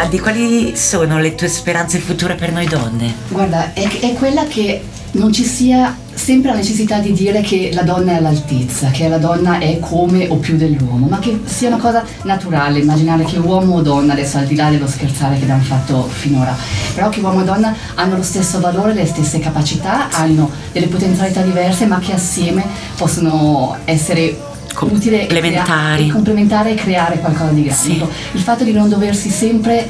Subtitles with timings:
[0.00, 3.14] Ma di quali sono le tue speranze future per noi donne?
[3.28, 7.82] Guarda, è, è quella che non ci sia sempre la necessità di dire che la
[7.82, 11.76] donna è all'altezza, che la donna è come o più dell'uomo, ma che sia una
[11.76, 15.64] cosa naturale, immaginare che uomo o donna, adesso al di là dello scherzare che abbiamo
[15.64, 16.56] fatto finora,
[16.94, 21.42] però che uomo e donna hanno lo stesso valore, le stesse capacità, hanno delle potenzialità
[21.42, 22.64] diverse, ma che assieme
[22.96, 26.08] possono essere Complementari.
[26.08, 27.82] e complementare e creare qualcosa di grande.
[27.82, 28.02] Sì.
[28.32, 29.88] Il fatto di non doversi sempre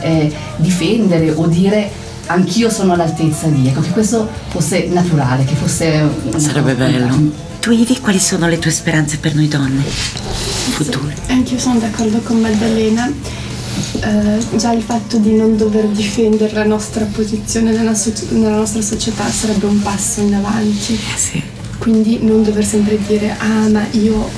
[0.00, 1.90] eh, difendere o dire
[2.26, 6.08] anch'io sono all'altezza di, ecco, che questo fosse naturale, che fosse...
[6.36, 7.40] Sarebbe bello.
[7.60, 9.82] Tu Ivi, quali sono le tue speranze per noi donne?
[9.84, 11.14] Future.
[11.28, 13.10] Anche io sono d'accordo con Maddalena.
[14.00, 18.82] Eh, già il fatto di non dover difendere la nostra posizione nella, soci- nella nostra
[18.82, 20.94] società sarebbe un passo in avanti.
[20.94, 21.42] Eh sì.
[21.82, 24.30] Quindi non dover sempre dire ah ma io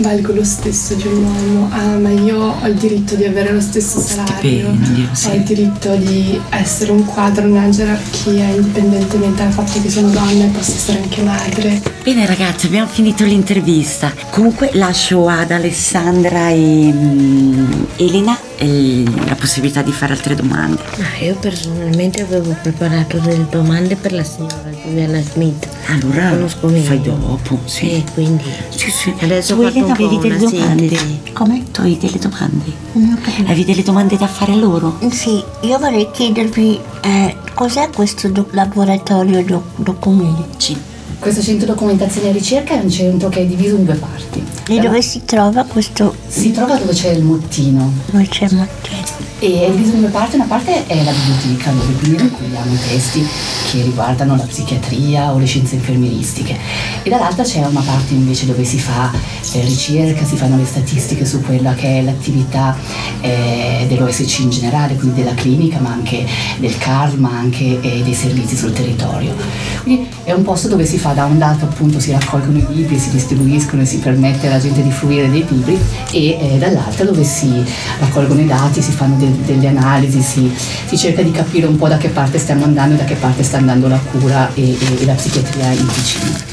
[0.00, 3.60] valgo lo stesso di un uomo, ah ma io ho il diritto di avere lo
[3.60, 4.76] stesso salario,
[5.12, 5.28] sì.
[5.28, 10.44] ho il diritto di essere un quadro nella gerarchia indipendentemente dal fatto che sono donna
[10.44, 11.80] e posso essere anche madre.
[12.02, 14.12] Bene ragazzi, abbiamo finito l'intervista.
[14.30, 20.82] Comunque lascio ad Alessandra e mm, Elena la possibilità di fare altre domande.
[20.98, 25.66] Ma io personalmente avevo preparato delle domande per la signora Giuliana Smith.
[25.86, 26.82] Allora Conosco meglio.
[26.84, 27.86] fai dopo, sì.
[27.88, 29.14] Sì, quindi Sì, sì.
[29.20, 30.88] adesso tu fatto Elena un po' avevi delle una domande?
[30.88, 31.20] sintesi.
[31.32, 31.62] Come?
[31.70, 32.72] Tu avevi delle domande?
[32.92, 33.42] Non ho capito.
[33.42, 34.98] Avevi delle domande da fare a loro?
[35.10, 40.76] Sì, io vorrei chiedervi eh, cos'è questo doc- laboratorio doc- documenti
[41.20, 44.42] Questo centro documentazione e ricerca è un centro che è diviso in due parti.
[44.68, 49.18] e dove si trova questo Si trova dove c'è il mottino dove c'è il mattino?
[49.42, 52.78] e è diviso in due parti, una parte è la biblioteca dove quindi raccogliamo i
[52.88, 53.26] testi
[53.70, 56.56] che riguardano la psichiatria o le scienze infermieristiche
[57.02, 59.10] e dall'altra c'è una parte invece dove si fa
[59.52, 62.76] eh, ricerca, si fanno le statistiche su quella che è l'attività
[63.20, 66.26] eh, dell'OSC in generale, quindi della clinica ma anche
[66.58, 69.34] del CARL ma anche eh, dei servizi sul territorio.
[69.82, 72.98] Quindi è un posto dove si fa da un lato appunto si raccolgono i libri,
[72.98, 75.78] si distribuiscono e si permette alla gente di fruire dei libri
[76.12, 77.64] e eh, dall'altra dove si
[77.98, 80.52] raccolgono i dati, si fanno de- delle analisi, si,
[80.86, 83.42] si cerca di capire un po' da che parte stiamo andando e da che parte
[83.42, 86.49] sta andando la cura e, e- e la psichiatria in Ticino.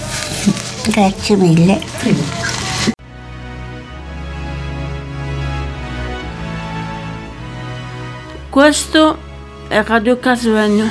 [0.90, 1.82] Grazie mille.
[8.50, 9.18] Questo
[9.68, 10.90] è Radio Casvegno.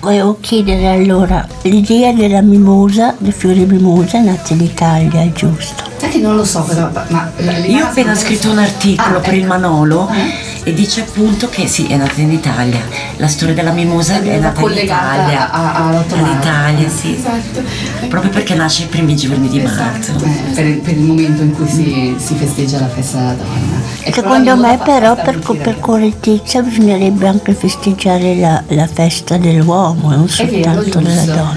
[0.00, 5.95] Volevo chiedere allora, l'idea della mimosa, del fiore mimosa è nata in Italia, giusto?
[6.06, 7.32] Sai che non lo so cosa, ma
[7.66, 9.48] Io ho appena scritto un articolo Ah, per il ecco.
[9.48, 10.54] Manolo Eh?
[10.70, 12.80] e dice appunto che sì, è nata in Italia.
[13.16, 15.50] La storia della mimosa è nata in Italia.
[15.50, 15.74] a-.
[16.10, 17.14] All'Italia, sì.
[17.16, 17.62] Esatto.
[18.08, 19.82] Proprio perché nasce i primi giorni di Esatto.
[20.12, 20.12] marzo.
[20.24, 23.76] Eh, per, il- per il momento in cui si, si festeggia la festa della donna.
[24.02, 30.10] E però Secondo me però per, per correttezza bisognerebbe anche festeggiare la, la festa dell'uomo,
[30.10, 31.52] non È vero, soltanto della donna.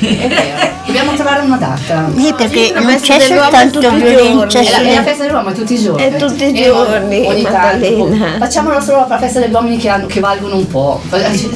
[0.00, 0.76] È, è vero.
[0.88, 2.10] Dobbiamo trovare una data.
[2.16, 5.74] Sì, perché la non c'è soltanto violenza È la, è la festa dell'uomo è tutti
[5.74, 6.02] i giorni.
[6.02, 8.08] È tutti i giorni, ogni tanto.
[8.38, 10.98] Facciamolo solo la festa degli uomini che, hanno- che valgono un po'.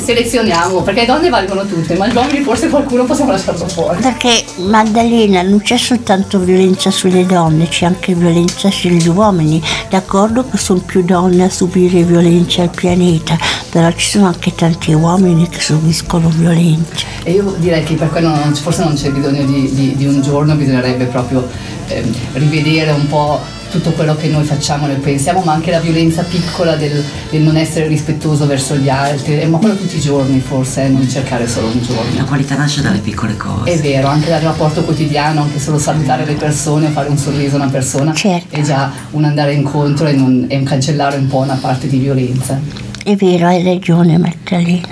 [0.04, 4.03] Selezioniamo, perché le donne valgono tutte, ma gli uomini forse qualcuno possiamo lasciarlo fuori.
[4.03, 9.62] Perché Maddalena non c'è soltanto violenza sulle donne, c'è anche violenza sugli uomini.
[9.88, 13.38] D'accordo che sono più donne a subire violenza al pianeta,
[13.70, 17.06] però ci sono anche tanti uomini che subiscono violenza.
[17.25, 20.21] E io direi che per quello non- forse non c'è bisogno di, di- di un
[20.21, 21.49] giorno, bisognerebbe proprio
[21.89, 23.41] ehm, rivedere un po'
[23.71, 27.57] tutto quello che noi facciamo, noi pensiamo, ma anche la violenza piccola del, del non
[27.57, 31.49] essere rispettoso verso gli altri, eh, ma quello tutti i giorni forse, eh, non cercare
[31.49, 32.25] solo un La giorno.
[32.27, 33.71] qualità nasce dalle piccole cose.
[33.73, 37.61] È vero, anche dal rapporto quotidiano, anche solo salutare le persone, fare un sorriso a
[37.63, 38.55] una persona, Certo.
[38.57, 41.97] è già un andare incontro e, non- e un cancellare un po' una parte di
[41.97, 42.61] violenza.
[43.03, 44.89] È vero, hai ragione Maddalena.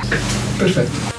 [0.56, 1.18] Perfetto.